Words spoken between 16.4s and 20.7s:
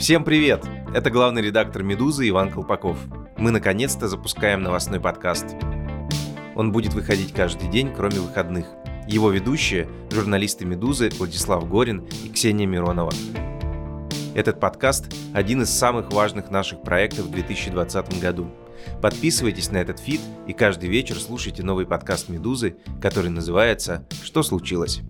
наших проектов в 2020 году. Подписывайтесь на этот фид и